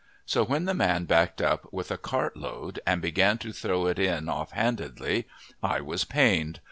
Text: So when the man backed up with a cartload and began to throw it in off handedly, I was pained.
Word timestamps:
So 0.25 0.43
when 0.43 0.65
the 0.65 0.73
man 0.73 1.05
backed 1.05 1.43
up 1.43 1.71
with 1.71 1.91
a 1.91 1.97
cartload 1.99 2.79
and 2.87 3.03
began 3.03 3.37
to 3.37 3.53
throw 3.53 3.85
it 3.85 3.99
in 3.99 4.29
off 4.29 4.51
handedly, 4.51 5.27
I 5.61 5.81
was 5.81 6.05
pained. 6.05 6.59